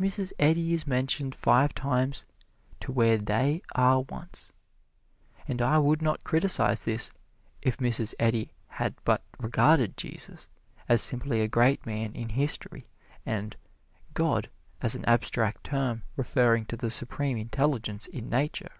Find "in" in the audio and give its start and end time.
12.16-12.30, 18.08-18.28